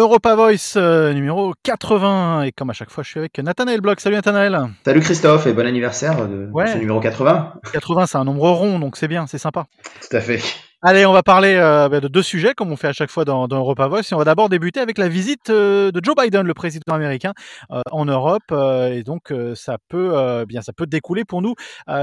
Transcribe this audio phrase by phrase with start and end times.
[0.00, 2.44] Europa Voice euh, numéro 80.
[2.44, 4.00] Et comme à chaque fois, je suis avec Nathanaël Bloch.
[4.00, 4.58] Salut Nathanaël.
[4.82, 7.60] Salut Christophe et bon anniversaire de ce numéro 80.
[7.70, 9.66] 80, c'est un nombre rond, donc c'est bien, c'est sympa.
[10.00, 10.40] Tout à fait.
[10.80, 13.26] Allez, on va parler euh, bah, de deux sujets, comme on fait à chaque fois
[13.26, 14.10] dans, Europa Voice.
[14.10, 17.34] Et on va d'abord débuter avec la visite euh, de Joe Biden, le président américain,
[17.70, 18.50] euh, en Europe.
[18.50, 21.54] et donc, ça peut, bien, ça peut découler pour nous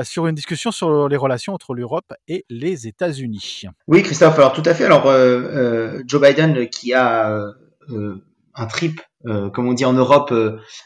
[0.03, 3.63] sur une discussion sur les relations entre l'Europe et les États-Unis.
[3.87, 4.37] Oui, Christophe.
[4.37, 4.85] Alors, tout à fait.
[4.85, 5.11] Alors,
[6.05, 7.53] Joe Biden, qui a
[7.89, 10.33] un trip, comme on dit en Europe,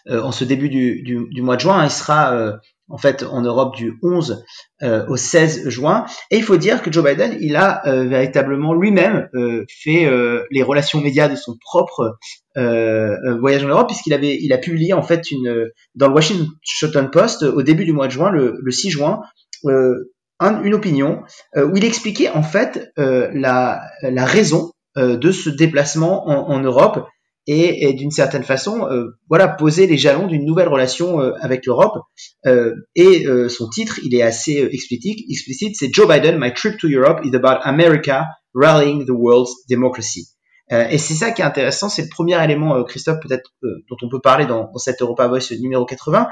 [0.09, 2.59] en ce début du, du, mois de juin, il sera
[2.91, 4.43] en fait en Europe du 11
[4.83, 6.05] euh, au 16 juin.
[6.29, 10.09] Et il faut dire que Joe Biden, il a euh, véritablement lui-même euh, fait
[10.51, 12.17] les relations médias de son propre
[12.55, 17.43] voyage en Europe, puisqu'il avait, il a publié en fait une dans le Washington Post
[17.43, 19.21] au début du mois de juin, le, 6 juin,
[19.63, 21.23] une opinion
[21.55, 27.07] où il expliquait en fait la, la raison de ce déplacement en, Europe
[27.47, 31.97] et, d'une certaine façon, euh, voilà, poser les jalons d'une nouvelle relation euh, avec l'Europe.
[32.45, 35.75] Euh, et son titre, il est assez explicite.
[35.75, 40.27] C'est Joe Biden, My Trip to Europe is about America rallying the world's democracy.
[40.69, 44.21] et c'est ça qui est intéressant, c'est le premier élément, Christophe, peut-être dont on peut
[44.21, 46.29] parler dans, dans Europa Voice numéro 80.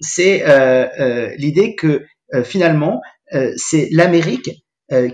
[0.00, 2.04] c'est l'idée que
[2.44, 3.00] finalement,
[3.56, 4.50] c'est l'Amérique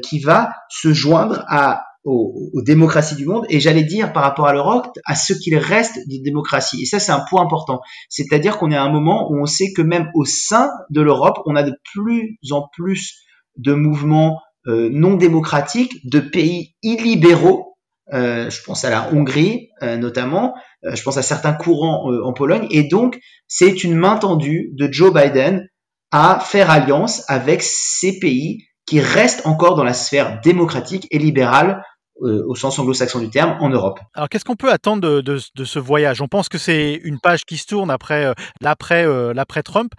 [0.03, 4.53] qui va se joindre à aux, démocraties du monde et j'allais dire par rapport à
[4.53, 6.83] l'Europe à ce qu'il reste de démocratie.
[6.83, 7.81] Et ça, c'est un point important.
[8.09, 11.41] C'est-à-dire qu'on est à un moment où on sait que même au sein de l'Europe,
[11.47, 13.15] on a de plus en plus
[13.57, 17.77] de mouvements euh, non démocratiques, de pays illibéraux.
[18.13, 22.67] Euh, je pense à la Hongrie euh, notamment, je pense à certains courants en Pologne.
[22.71, 23.19] Et donc,
[23.49, 25.67] c'est une main tendue de Joe Biden
[26.11, 31.71] à faire alliance avec ces pays qui restent encore dans la sphère démocratique et libérale
[31.71, 33.99] euh, au sens anglo-saxon du terme, en Europe.
[34.15, 36.23] Alors qu'est-ce qu'on peut attendre de, de, de, ce voyage?
[36.23, 39.93] On pense que c'est une page qui se tourne après euh, l'après euh, Trump,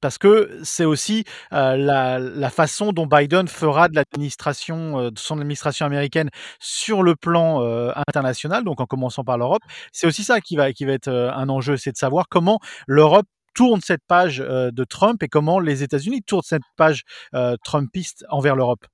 [0.00, 5.86] parce que c'est aussi la, la, façon dont Biden fera de l'administration, de son administration
[5.86, 7.60] américaine sur le plan
[8.06, 9.62] international, donc en commençant par l'Europe.
[9.92, 13.26] C'est aussi ça qui va qui va être un enjeu, c'est de savoir comment l'Europe
[13.54, 17.02] tourne cette page de Trump et comment les États-Unis tournent cette page
[17.64, 18.86] Trumpiste envers l'Europe.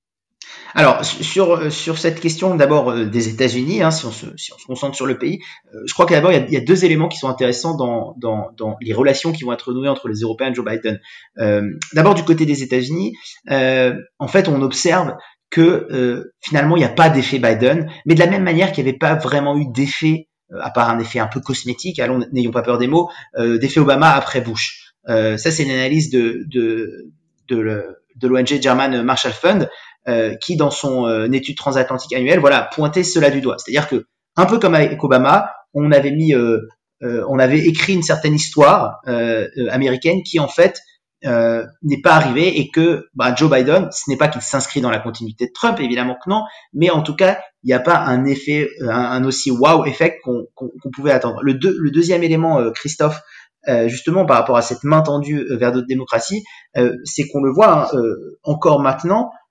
[0.77, 4.57] Alors sur sur cette question d'abord euh, des États-Unis, hein, si, on se, si on
[4.57, 5.39] se concentre sur le pays,
[5.73, 8.51] euh, je crois qu'abord il, il, y a deux éléments qui sont intéressants dans, dans,
[8.57, 10.99] dans, les relations qui vont être nouées entre les Européens et Joe Biden.
[11.39, 13.15] Euh, d'abord du côté des États-Unis,
[13.49, 15.15] en fait on observe
[15.49, 18.89] que finalement il n'y a pas d'effet Biden, mais de la même manière qu'il n'y
[18.89, 20.27] avait pas vraiment eu d'effet,
[20.61, 24.11] à part un effet un peu cosmétique, allons n'ayons pas peur des mots, d'effet Obama
[24.11, 24.93] après Bush.
[25.07, 27.11] ça c'est une analyse de de
[27.47, 29.69] de, de l'ONG German Marshall Fund
[30.07, 33.57] euh, qui, dans son euh, étude transatlantique annuelle, voilà, pointait cela du doigt.
[33.57, 34.05] C'est-à-dire que,
[34.37, 36.61] un peu comme avec Obama, on avait mis, euh,
[37.01, 39.01] on avait écrit une certaine histoire
[39.69, 40.79] américaine qui, en fait,
[41.23, 44.99] n'est pas arrivée et que bah, Joe Biden, ce n'est pas qu'il s'inscrit dans la
[44.99, 46.43] continuité de Trump, évidemment que non,
[46.73, 50.45] mais en tout cas, il n'y a pas un effet, un, aussi wow effect qu'on
[50.95, 51.41] pouvait attendre.
[51.43, 53.19] Le, le deuxième élément, Christophe,
[53.87, 56.43] justement par rapport à cette main tendue vers d'autres démocraties,
[57.03, 57.99] c'est qu'on le voit hein,
[58.43, 59.46] encore maintenant, euh,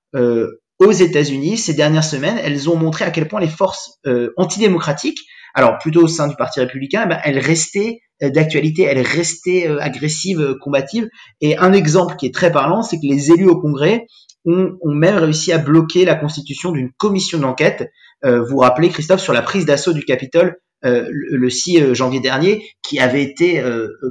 [0.79, 5.21] aux États-Unis ces dernières semaines, elles ont montré à quel point les forces euh, antidémocratiques,
[5.55, 9.67] alors plutôt au sein du Parti républicain, eh ben, elles restaient euh, d'actualité, elles restaient
[9.67, 11.09] agressives, combatives.
[11.41, 14.07] Et un exemple qui est très parlant, c'est que les élus au Congrès
[14.45, 17.91] ont, ont même réussi à bloquer la constitution d'une commission d'enquête.
[18.23, 22.65] vous vous rappelez, Christophe, sur la prise d'assaut du Capitole le, le 6 janvier dernier,
[22.83, 23.61] qui avait été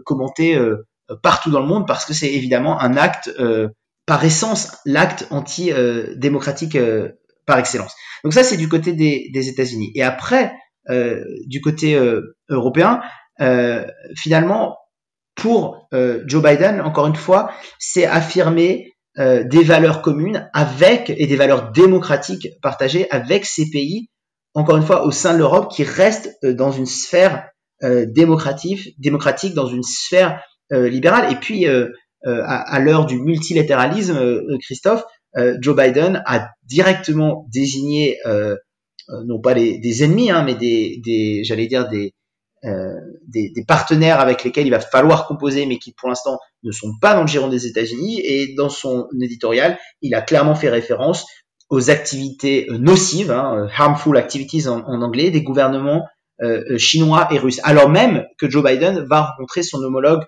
[0.03, 0.59] commenté
[1.23, 3.33] partout dans le monde parce que c'est évidemment un acte
[4.05, 7.09] par essence l'acte anti-démocratique euh,
[7.45, 7.95] par excellence.
[8.23, 9.91] Donc ça, c'est du côté des, des États-Unis.
[9.95, 10.53] Et après,
[10.89, 13.01] euh, du côté euh, européen,
[14.15, 14.77] finalement,
[15.35, 21.73] pour Joe Biden, encore une fois, c'est affirmer des valeurs communes avec et des valeurs
[21.73, 24.07] démocratiques partagées avec ces pays,
[24.53, 27.49] encore une fois, au sein de l'Europe, qui restent dans une sphère
[27.81, 30.41] démocratique, démocratique, dans une sphère
[30.71, 31.29] libérale.
[31.33, 31.67] Et puis,
[32.25, 35.03] euh, à, l'heure du multilatéralisme, euh, euh, Christophe,
[35.59, 38.17] Joe Biden a directement désigné
[39.25, 42.13] non pas des ennemis, hein, mais des, des j'allais dire des,
[42.63, 46.93] des, des, partenaires avec lesquels il va falloir composer, mais qui pour l'instant ne sont
[47.01, 48.21] pas dans le giron des États-Unis.
[48.23, 51.25] Et dans son éditorial, il a clairement fait référence
[51.67, 56.05] aux activités nocives, hein, harmful activities en, en, anglais, des gouvernements
[56.41, 57.61] euh, chinois et russes.
[57.63, 60.25] Alors même que Joe Biden va rencontrer son homologue euh, euh,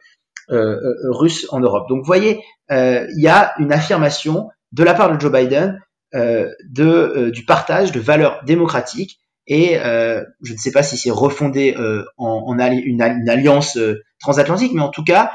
[0.49, 1.87] russe en Europe.
[1.89, 2.41] Donc vous voyez,
[2.71, 5.79] euh, il y a une affirmation de la part de Joe Biden
[6.13, 11.75] de, du partage de valeurs démocratiques et je ne sais pas si c'est refondé
[12.17, 13.77] en, en une, alliance
[14.19, 15.31] transatlantique, mais en tout cas,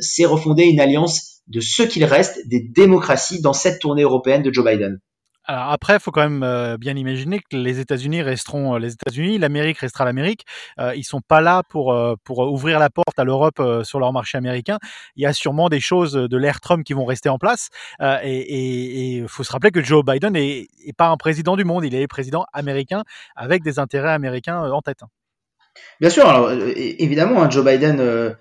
[0.00, 4.52] c'est refondé une alliance de ce qu'il reste des démocraties dans cette tournée européenne de
[4.52, 5.00] Joe Biden.
[5.52, 9.38] Après, il faut quand même euh, bien imaginer que les États-Unis resteront euh, les États-Unis,
[9.38, 10.46] l'Amérique restera l'Amérique.
[10.78, 11.94] Euh, ils sont pas là pour
[12.24, 14.78] pour ouvrir la porte à l'Europe sur leur marché américain.
[15.16, 17.68] Il y a sûrement des choses de l'ère Trump qui vont rester en place.
[18.00, 21.84] et il faut se rappeler que Joe Biden est, est, pas un président du monde,
[21.84, 23.02] il est président américain
[23.36, 25.00] avec des intérêts américains en tête.
[26.00, 28.36] Bien sûr, évidemment, hein, Joe Biden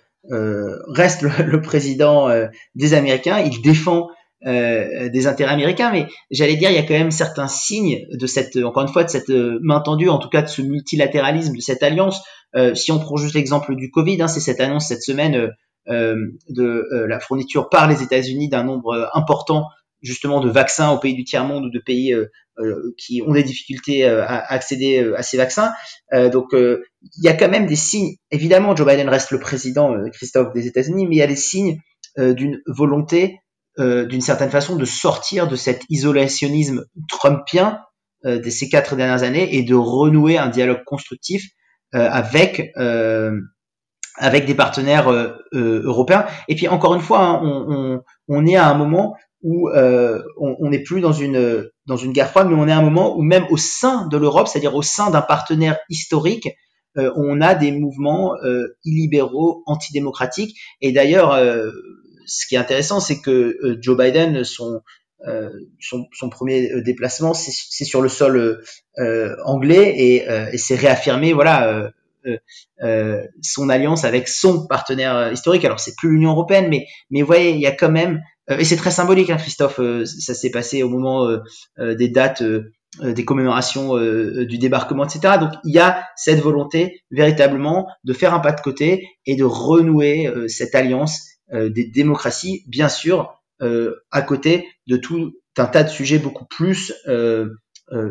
[0.87, 2.29] reste le président
[2.75, 3.39] des Américains.
[3.39, 4.09] Il défend
[4.47, 8.25] euh, des intérêts américains, mais j'allais dire il y a quand même certains signes de
[8.25, 11.55] cette, encore une fois, de cette euh, main tendue, en tout cas de ce multilatéralisme,
[11.55, 12.23] de cette alliance.
[12.55, 15.51] Euh, si on prend juste l'exemple du Covid, hein, c'est cette annonce cette semaine
[15.87, 19.67] de la fourniture par les États-Unis d'un nombre important
[20.01, 22.15] justement de vaccins aux pays du tiers monde ou de pays
[22.97, 25.73] qui ont des difficultés à accéder à ces vaccins.
[26.31, 28.15] donc il y a quand même des signes.
[28.29, 31.79] Évidemment, Joe Biden reste le président Christophe des États-Unis, mais il y a des signes
[32.15, 33.39] d'une volonté
[33.79, 37.79] euh, d'une certaine façon de sortir de cet isolationnisme trumpien
[38.25, 41.45] euh, de ces quatre dernières années et de renouer un dialogue constructif
[41.95, 42.73] euh, avec
[44.17, 45.09] avec des partenaires
[45.53, 46.25] européens.
[46.49, 50.69] Et puis encore une fois, hein, on, on, on, est à un moment où on
[50.69, 53.21] n'est plus dans une dans une guerre froide, mais on est à un moment où
[53.21, 56.49] même au sein de l'Europe, c'est-à-dire au sein d'un partenaire historique,
[56.95, 58.35] on a des mouvements
[58.83, 60.59] illibéraux, antidémocratiques.
[60.81, 61.33] Et d'ailleurs,
[62.31, 64.81] ce qui est intéressant, c'est que euh, Joe Biden, son,
[65.27, 65.49] euh,
[65.79, 68.63] son, premier euh, déplacement, c'est sur le sol
[69.45, 71.91] anglais et, c'est réaffirmé, voilà,
[73.41, 75.65] son alliance avec son partenaire historique.
[75.65, 78.65] Alors c'est plus l'Union européenne, mais mais vous voyez, il y a quand même et
[78.65, 79.79] c'est très symbolique, hein, Christophe.
[80.05, 81.27] ça s'est passé au moment
[81.79, 82.43] des dates
[83.01, 83.95] des commémorations
[84.43, 85.35] du débarquement, etc.
[85.39, 89.45] Donc il y a cette volonté véritablement de faire un pas de côté et de
[89.45, 95.89] renouer cette alliance des démocraties, bien sûr, euh, à côté de tout un tas de
[95.89, 97.49] sujets beaucoup plus euh,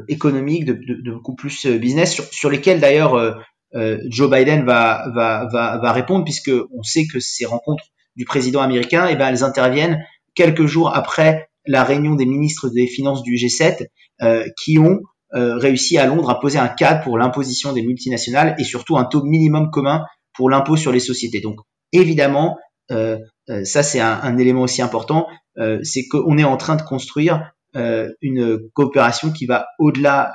[0.08, 3.38] économiques, de, de, beaucoup plus business, sur, sur lesquels d'ailleurs
[3.72, 7.84] Joe Biden va, va, va, va répondre, puisque on sait que ces rencontres
[8.14, 10.04] du président américain, eh ben, elles interviennent
[10.34, 13.86] quelques jours après la réunion des ministres des Finances du G7,
[14.22, 15.00] euh, qui ont
[15.34, 19.04] euh, réussi à Londres à poser un cadre pour l'imposition des multinationales et surtout un
[19.04, 20.04] taux minimum commun
[20.34, 21.40] pour l'impôt sur les sociétés.
[21.40, 21.56] Donc
[21.92, 25.26] évidemment, euh, euh, ça c'est un, élément aussi important,
[25.58, 30.34] euh, c'est qu'on est en train de construire une coopération qui va au-delà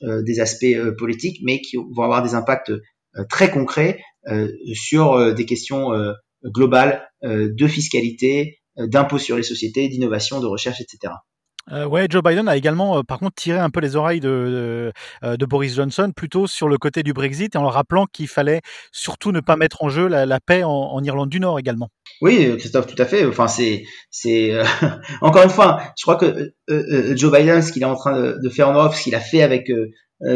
[0.00, 2.72] des aspects politiques, mais qui vont avoir des impacts
[3.28, 4.00] très concrets
[4.72, 5.90] sur des questions
[6.44, 11.12] globales de fiscalité, d'impôt sur les sociétés, d'innovation, de recherche, etc.
[11.72, 14.28] Euh, ouais, Joe Biden a également, euh, par contre, tiré un peu les oreilles de,
[14.28, 14.92] de,
[15.24, 18.60] euh, de, Boris Johnson, plutôt sur le côté du Brexit, en le rappelant qu'il fallait
[18.92, 21.88] surtout ne pas mettre en jeu la, la paix en, en, Irlande du Nord également.
[22.20, 23.26] Oui, Christophe, tout à fait.
[23.26, 24.64] Enfin, c'est, c'est euh,
[25.22, 26.52] encore une fois, je crois que
[27.16, 29.20] Joe Biden, ce qu'il est en train de, de, faire en Europe, ce qu'il a
[29.20, 29.70] fait avec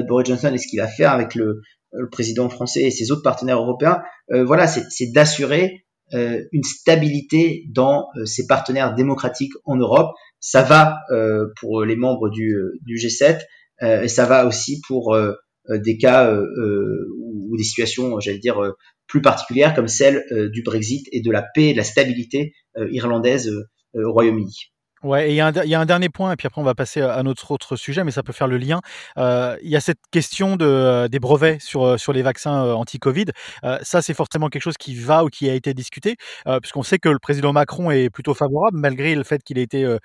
[0.08, 1.60] Boris Johnson et ce qu'il va faire avec le,
[1.92, 8.46] le, président français et ses autres partenaires européens, voilà, c'est d'assurer une stabilité dans ses
[8.46, 13.40] partenaires démocratiques en Europe ça va euh, pour les membres du, du G7
[13.82, 15.34] euh, et ça va aussi pour euh,
[15.68, 18.58] des cas ou des situations, j'allais dire,
[19.06, 22.54] plus particulières comme celle du Brexit et de la paix et de la stabilité
[22.90, 23.52] irlandaise
[23.94, 24.72] au Royaume-Uni.
[25.02, 27.00] Ouais, et il y, y, a un dernier point, et puis après on va passer
[27.00, 28.82] à notre autre sujet, mais ça peut faire le lien.
[29.16, 32.66] Euh, il y a cette question de, euh, des brevets sur, euh, sur les vaccins
[32.66, 33.24] euh, anti-Covid.
[33.64, 36.16] Euh, ça, c'est forcément quelque chose qui va ou qui a été discuté,
[36.60, 39.96] puisqu'on sait que le président Macron est plutôt favorable, malgré le fait qu'il ait été,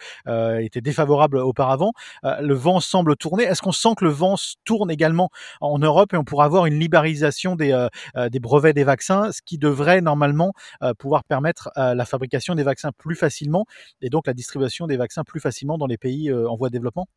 [0.59, 1.91] été défavorable auparavant.
[2.23, 3.43] le vent semble tourner.
[3.43, 5.29] Est-ce qu'on sent que le vent tourne également
[5.61, 7.87] en Europe et on pourra avoir une libéralisation des,
[8.31, 10.53] des brevets des vaccins, ce qui devrait normalement
[10.99, 13.65] pouvoir permettre la fabrication des vaccins plus facilement
[14.01, 16.73] et donc la distribution des vaccins plus facilement dans les pays euh, en voie de
[16.73, 17.07] développement?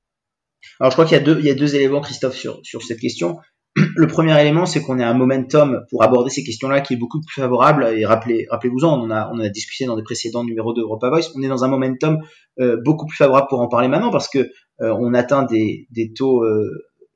[0.81, 2.83] Alors je crois qu'il y a deux, il y a deux éléments, Christophe, sur, sur
[2.83, 3.39] cette question.
[3.77, 7.21] Le premier élément, c'est qu'on est un momentum pour aborder ces questions-là qui est beaucoup
[7.21, 7.85] plus favorable.
[7.97, 11.31] Et rappelez, rappelez-vous-en, on a, on a discuté dans des précédents numéros de Europa Voice.
[11.37, 12.19] On est dans un momentum
[12.59, 14.39] euh, beaucoup plus favorable pour en parler maintenant parce que
[14.81, 16.45] euh, on atteint des, des taux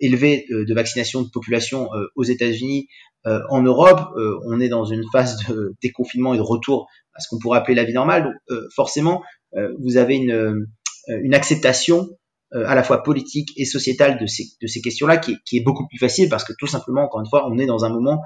[0.00, 2.88] élevés de vaccination de population aux États-Unis,
[3.24, 4.00] en Europe.
[4.46, 7.74] on est dans une phase de déconfinement et de retour à ce qu'on pourrait appeler
[7.74, 8.24] la vie normale.
[8.24, 8.34] Donc,
[8.74, 9.22] forcément,
[9.56, 10.66] euh, vous avez une, euh,
[11.08, 12.08] une acceptation
[12.54, 15.62] euh, à la fois politique et sociétale de ces, de ces questions-là qui, qui, est
[15.62, 18.22] beaucoup plus facile parce que tout simplement, encore une fois, on est dans un moment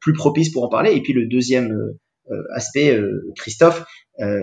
[0.00, 0.92] plus propice pour en parler.
[0.92, 1.76] Et puis le deuxième
[2.54, 2.96] aspect,
[3.36, 3.84] Christophe,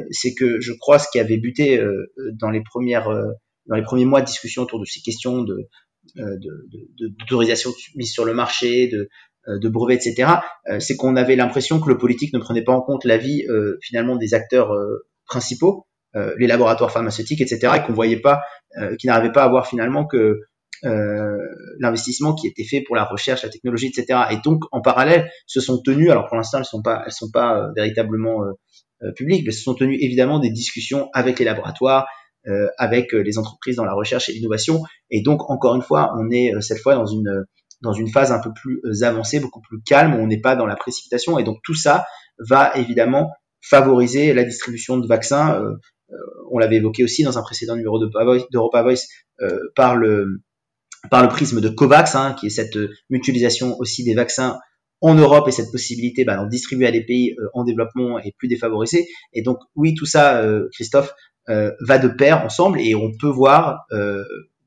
[0.10, 1.82] c'est que je crois ce qui avait buté
[2.34, 3.08] dans les premières
[3.68, 5.70] dans les premiers mois de discussion autour de ces questions de
[6.98, 9.08] d'autorisation de, mise sur le marché, de,
[9.48, 10.34] de brevets, etc.,
[10.80, 13.44] c'est qu'on avait l'impression que le politique ne prenait pas en compte l'avis
[13.82, 14.72] finalement des acteurs
[15.26, 18.42] principaux, les laboratoires pharmaceutiques, etc., et qu'on voyait pas,
[19.00, 20.42] qui n'arrivait pas à voir finalement que
[20.84, 21.38] euh,
[21.80, 24.22] l'investissement qui était fait pour la recherche, la technologie, etc.
[24.32, 27.30] Et donc en parallèle, se sont tenues, alors pour l'instant elles sont pas, elles sont
[27.30, 32.08] pas euh, véritablement euh, publiques, mais se sont tenues évidemment des discussions avec les laboratoires,
[32.80, 34.82] avec les entreprises dans la recherche et l'innovation.
[35.12, 37.46] Et donc encore une fois, on est cette fois dans une
[37.82, 40.76] dans une phase un peu plus avancée, beaucoup plus calme, on n'est pas dans la
[40.76, 41.40] précipitation.
[41.40, 42.06] Et donc tout ça
[42.40, 45.62] va évidemment favoriser la distribution de vaccins.
[46.52, 49.08] on l'avait évoqué aussi dans un précédent numéro d'Europa Voice,
[49.42, 50.42] euh, par le
[51.10, 54.60] par le prisme de COVAX, hein, qui est cette euh, mutualisation aussi des vaccins
[55.00, 58.34] en Europe et cette possibilité bah, d'en distribuer à des pays euh, en développement et
[58.38, 59.08] plus défavorisés.
[59.34, 61.14] Et donc oui, tout ça, euh, Christophe,
[61.82, 63.86] va de pair ensemble et on peut voir,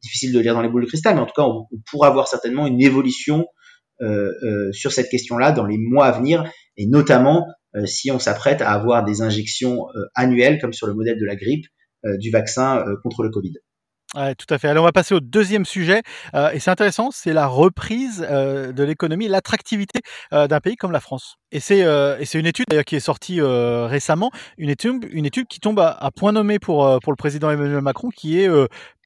[0.05, 2.29] difficile de lire dans les boules de cristal, mais en tout cas, on, pourra voir
[2.29, 3.47] certainement une évolution
[4.73, 7.47] sur cette question-là dans les mois à venir, et notamment
[7.87, 11.67] si on s'apprête à avoir des injections annuelles, comme sur le modèle de la grippe,
[12.19, 13.55] du vaccin contre le Covid.
[14.15, 14.69] Ouais, tout à fait.
[14.69, 16.03] Alors on va passer au deuxième sujet,
[16.35, 20.01] euh, et c'est intéressant, c'est la reprise euh, de l'économie, l'attractivité
[20.33, 21.37] euh, d'un pays comme la France.
[21.51, 21.81] Et c'est
[22.35, 26.33] une étude d'ailleurs qui est sortie récemment, une étude une étude qui tombe à, point
[26.33, 28.49] nommé pour pour le président Emmanuel Macron, qui est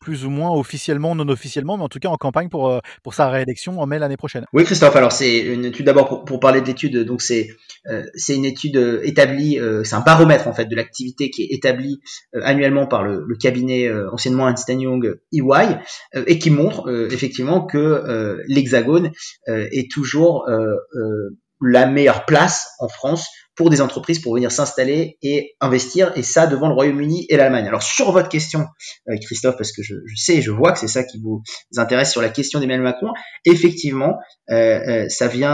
[0.01, 3.15] plus ou moins officiellement, non officiellement, mais en tout cas en campagne pour, euh, pour
[3.15, 4.45] sa réélection en mai l'année prochaine.
[4.53, 7.49] Oui, Christophe, alors c'est une étude d'abord pour, parler de l'étude, donc c'est
[7.89, 12.01] euh, une étude euh, établie, c'est un baromètre en fait de l'activité qui est établi
[12.43, 15.79] annuellement par le, le cabinet anciennement Einstein Young EY
[16.27, 19.11] et qui montre effectivement que l'Hexagone
[19.47, 20.47] est toujours
[21.61, 23.29] la meilleure place en France
[23.59, 27.67] pour des entreprises pour venir s'installer et investir, et ça devant le Royaume-Uni et l'Allemagne.
[27.67, 28.67] Alors sur votre question,
[29.11, 31.43] euh, Christophe, parce que je, je sais, je vois que c'est ça qui vous
[31.77, 33.09] intéresse sur la question d'Emmanuel Macron,
[33.45, 35.51] effectivement, euh, euh, ça vient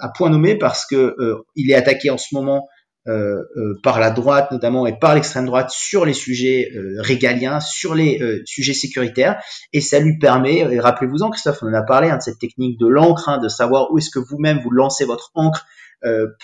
[0.00, 1.16] à point nommé parce que
[1.56, 2.68] il est attaqué en ce moment
[3.08, 3.42] euh,
[3.82, 6.68] par la droite notamment et par l'extrême droite sur les sujets
[6.98, 12.08] régaliens, sur les sujets sécuritaires, et ça lui permet, rappelez-vous-en Christophe, on en a parlé
[12.08, 15.04] hein, de cette technique de l'encre, hein, de savoir où est-ce que vous-même vous lancez
[15.04, 15.91] votre encre euh,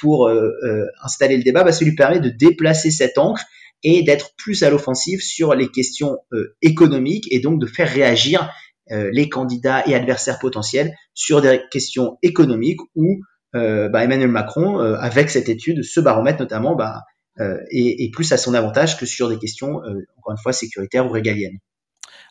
[0.01, 3.43] pour euh, euh, installer le débat, bah, ça lui permet de déplacer cette encre
[3.83, 6.19] et d'être plus à l'offensive sur les questions
[6.63, 8.51] économiques et donc de faire réagir
[8.91, 13.21] les candidats et adversaires potentiels sur des questions économiques où
[13.53, 17.05] bah, Emmanuel Macron, avec cette étude, ce baromètre notamment, bah,
[17.39, 21.11] est, est, plus à son avantage que sur des questions, encore une fois, sécuritaires ou
[21.11, 21.59] régaliennes.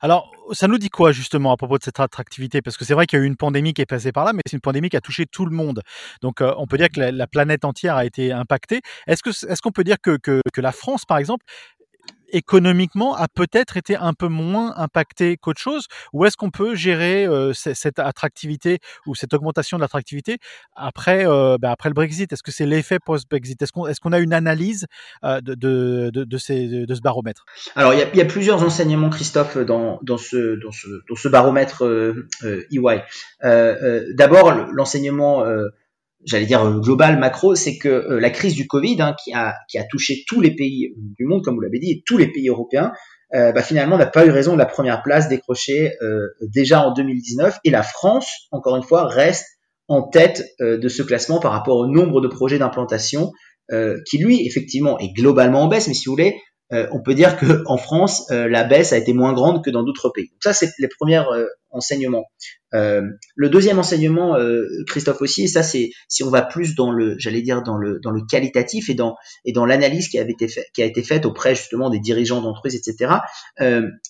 [0.01, 2.61] Alors, ça nous dit quoi justement à propos de cette attractivité?
[2.61, 4.33] Parce que c'est vrai qu'il y a eu une pandémie qui est passée par là,
[4.33, 5.81] mais c'est une pandémie qui a touché tout le monde.
[6.21, 8.81] Donc, euh, on peut dire que la, planète entière a été impactée.
[9.07, 11.45] Est-ce que est-ce qu'on peut dire que, que, que la France, par exemple,
[12.29, 15.85] économiquement a peut-être été un peu moins impacté qu'autre chose?
[16.13, 20.37] Ou est-ce qu'on peut gérer euh, cette attractivité ou cette augmentation de l'attractivité
[20.75, 22.31] après, euh, bah, après le Brexit?
[22.31, 23.61] Est-ce que c'est l'effet post-Brexit?
[23.61, 24.85] Est-ce qu'on a une analyse
[25.23, 27.45] euh, de, de, de, ce baromètre?
[27.75, 31.15] Alors, il y a, y a, plusieurs enseignements, Christophe, dans, dans, ce, dans, ce, dans
[31.15, 31.83] ce baromètre
[32.43, 33.03] EY.
[33.43, 35.43] E d'abord, l'enseignement
[36.25, 39.55] j'allais dire euh, global, macro, c'est que euh, la crise du Covid, hein, qui, a,
[39.69, 42.31] qui a touché tous les pays du monde, comme vous l'avez dit, et tous les
[42.31, 42.91] pays européens,
[43.35, 45.91] euh, bah, finalement n'a pas eu raison de la première place décrochée
[46.41, 47.59] déjà en 2019.
[47.63, 49.45] Et la France, encore une fois, reste
[49.89, 53.31] en tête de ce classement par rapport au nombre de projets d'implantation,
[53.69, 56.37] qui lui, effectivement, est globalement en baisse, mais si vous voulez,
[56.73, 59.69] euh, on peut dire que en France, euh, la baisse a été moins grande que
[59.69, 60.31] dans d'autres pays.
[60.43, 62.25] Ça, c'est les premiers euh, enseignements.
[62.73, 64.35] le deuxième enseignement,
[64.87, 67.99] Christophe aussi, et ça, c'est si on va plus dans le, j'allais dire dans le
[67.99, 71.25] dans le qualitatif et dans et dans l'analyse qui avait été qui a été faite
[71.25, 73.15] auprès justement des dirigeants d'entreprises, etc.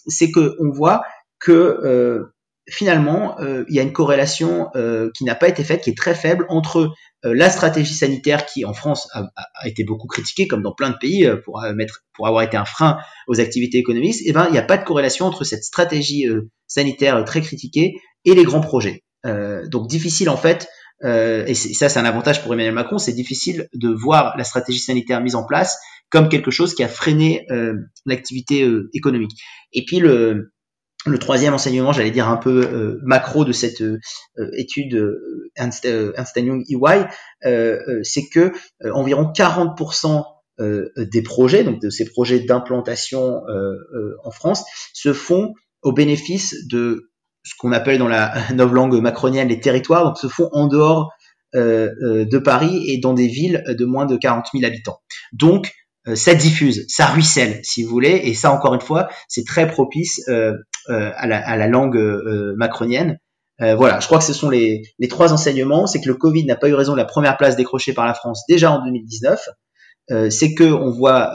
[0.08, 1.02] c'est que on voit
[1.40, 2.30] que
[2.70, 4.70] finalement, il y a une corrélation
[5.16, 6.92] qui n'a pas été faite, qui est très faible entre
[7.26, 10.98] euh, la stratégie sanitaire qui en France a, été beaucoup critiquée, comme dans plein de
[10.98, 14.46] pays, euh, pour, mettre, pour avoir été un frein aux activités économiques, et eh ben,
[14.50, 17.96] il n'y a pas de corrélation entre cette stratégie euh, sanitaire très critiquée
[18.26, 19.04] et les grands projets.
[19.24, 20.68] donc difficile en fait,
[21.04, 25.22] et ça c'est un avantage pour Emmanuel Macron, c'est difficile de voir la stratégie sanitaire
[25.22, 25.78] mise en place
[26.10, 27.46] comme quelque chose qui a freiné
[28.06, 29.32] l'activité économique.
[29.72, 30.52] Et puis le,
[31.08, 34.00] le troisième enseignement, j'allais dire un peu euh, macro de cette euh,
[34.54, 35.86] étude euh, Ernst,
[36.36, 37.06] Young EY,
[38.04, 38.52] c'est que
[38.94, 40.24] environ 40%
[40.60, 43.42] des projets, donc de ces projets d'implantation
[44.24, 47.12] en France, se font au bénéfice de
[47.44, 51.12] ce qu'on appelle dans la novlangue macronienne les territoires, donc se font en dehors
[51.54, 55.00] de Paris et dans des villes de moins de 40 000 habitants.
[55.34, 55.72] Donc
[56.16, 60.22] ça diffuse, ça ruisselle, si vous voulez, et ça encore une fois, c'est très propice
[60.30, 60.54] euh,
[60.90, 63.18] à, la, à, la, langue euh, macronienne
[63.60, 65.88] voilà, je crois que ce sont les, les trois enseignements.
[65.88, 68.14] C'est que le Covid n'a pas eu raison de la première place décrochée par la
[68.14, 69.50] France déjà en 2019.
[70.30, 71.34] c'est que on voit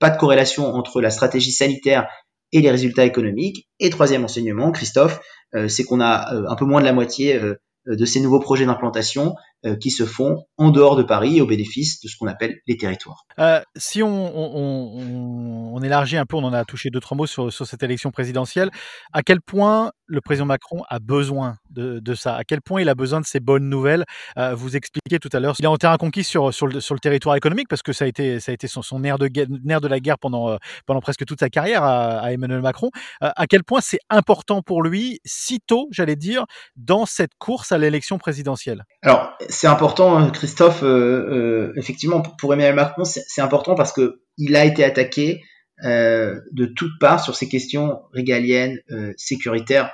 [0.00, 2.08] pas de corrélation entre la stratégie sanitaire
[2.50, 3.68] et les résultats économiques.
[3.78, 5.20] Et troisième enseignement, Christophe,
[5.68, 7.40] c'est qu'on a un peu moins de la moitié
[7.86, 9.34] de ces nouveaux projets d'implantation euh,
[9.80, 13.24] qui se font en dehors de Paris au bénéfice de ce qu'on appelle les territoires.
[13.38, 17.26] Euh, si on, on, on, élargit un peu, on en a touché deux trois mots
[17.26, 18.70] sur, sur, cette élection présidentielle.
[19.12, 22.36] À quel point le président Macron a besoin de, de ça?
[22.36, 24.04] À quel point il a besoin de ces bonnes nouvelles?
[24.38, 26.94] Euh, Vous expliquez tout à l'heure, il est en terrain conquis sur, sur, le, sur
[26.94, 29.30] le territoire économique parce que ça a été ça a été son, son nerf de
[29.64, 32.90] nerf de la guerre pendant pendant presque toute sa carrière à, à Emmanuel Macron.
[33.20, 36.44] à quel point c'est important pour lui, si tôt, j'allais dire,
[36.76, 38.84] dans cette course à l'élection présidentielle?
[39.02, 40.82] Alors c'est important, hein, Christophe.
[40.82, 45.42] Euh, euh, effectivement, pour Emmanuel Macron, c'est important parce que il a été attaqué
[45.84, 48.78] euh, de toutes parts sur ces questions régaliennes,
[49.16, 49.92] sécuritaires,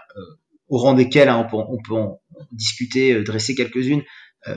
[0.69, 2.21] au rang desquelles hein, on, peut, en
[2.53, 4.03] discuter, dresser quelques-unes.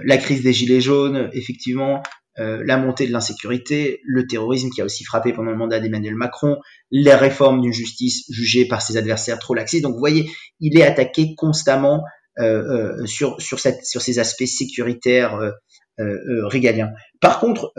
[0.03, 2.03] la crise des gilets jaunes, effectivement,
[2.37, 6.57] la montée de l'insécurité, le terrorisme qui a aussi frappé pendant le mandat d'Emmanuel Macron,
[6.91, 9.83] les réformes d'une justice jugée par ses adversaires trop laxistes.
[9.83, 10.29] Donc vous voyez,
[10.59, 12.03] il est attaqué constamment euh, euh,
[13.05, 15.39] sur, sur, cette, sur ces aspects sécuritaires
[15.99, 16.91] euh, régaliens.
[17.19, 17.73] Par contre,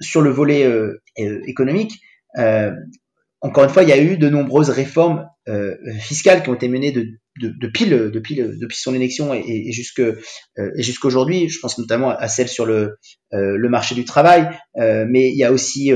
[0.00, 0.70] sur le volet
[1.16, 1.92] économique,
[3.40, 5.26] encore une fois, il y a eu de nombreuses réformes
[6.00, 7.06] fiscales qui ont été menées de,
[7.40, 10.02] de, depuis, le, depuis, le, depuis son élection et, et jusque
[10.56, 11.48] et jusqu'aujourd'hui.
[11.48, 12.96] Je pense notamment à celle sur le,
[13.32, 15.92] le marché du travail, mais il y a aussi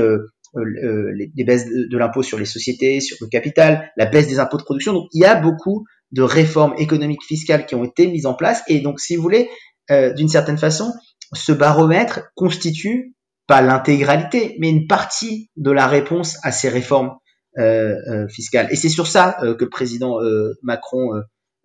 [0.55, 4.39] les, les, baisses de, de l'impôt sur les sociétés, sur le capital, la baisse des
[4.39, 4.93] impôts de production.
[4.93, 8.61] Donc il y a beaucoup de réformes économiques fiscales qui ont été mises en place.
[8.67, 9.49] Et donc, si vous voulez,
[9.91, 10.93] euh, d'une certaine façon,
[11.33, 13.15] ce baromètre constitue
[13.47, 17.11] pas l'intégralité, mais une partie de la réponse à ces réformes
[17.57, 18.67] euh, euh, fiscales.
[18.71, 20.19] Et c'est sur ça que le président
[20.61, 21.09] Macron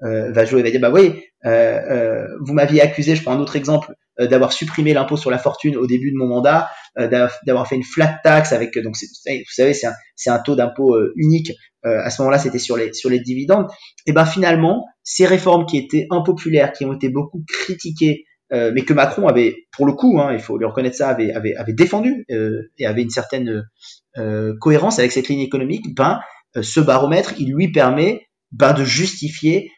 [0.00, 0.60] va jouer.
[0.60, 4.92] Il va dire, bah oui, vous m'aviez accusé, je prends un autre exemple, d'avoir supprimé
[4.92, 8.76] l'impôt sur la fortune au début de mon mandat, d'avoir fait une flat tax avec,
[8.78, 11.52] donc vous savez, c'est un, un, taux d'impôt unique
[11.86, 13.66] euh, à ce moment-là, c'était sur les sur les dividendes.
[14.06, 18.82] Et ben finalement, ces réformes qui étaient impopulaires, qui ont été beaucoup critiquées, euh, mais
[18.82, 22.24] que Macron avait, pour le coup, hein, il faut lui reconnaître ça, avait avait, défendu
[22.30, 23.62] euh, et avait une certaine
[24.60, 25.94] cohérence avec cette ligne économique.
[25.94, 26.18] Ben
[26.60, 29.70] ce baromètre, il lui permet ben, de justifier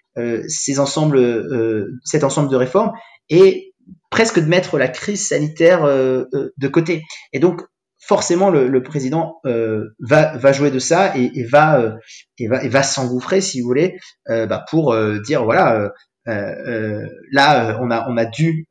[0.49, 2.93] ces ensembles, cet ensemble de réformes
[3.29, 3.70] et
[4.11, 7.03] presque de mettre la crise sanitaire de côté.
[7.33, 7.63] Et donc
[8.01, 11.97] forcément le, président euh, va, va jouer de ça et, va, euh,
[12.39, 15.93] et va, va s'engouffrer, si vous voulez, euh, bah, pour euh, dire voilà,
[16.27, 18.67] euh, là on a, on a dû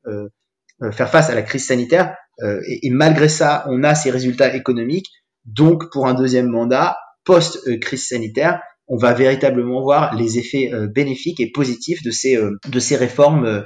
[0.91, 5.07] faire face à la crise sanitaire et, et, malgré ça on a ces résultats économiques.
[5.45, 11.39] Donc pour un deuxième mandat post crise sanitaire, on va véritablement voir les effets bénéfiques
[11.39, 13.63] et positifs de ces, de ces réformes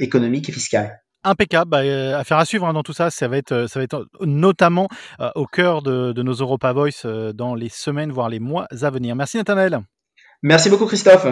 [0.00, 1.02] économiques et fiscales.
[1.24, 3.10] Impeccable, bah, euh, affaire à suivre hein, dans tout ça.
[3.10, 4.88] Ça va être, euh, ça va être notamment
[5.20, 8.90] euh, au cœur de, de, nos Europa Voice dans les semaines, voire les mois à
[8.90, 9.14] venir.
[9.14, 9.80] Merci Nathanaël.
[10.42, 11.28] Merci beaucoup Christophe.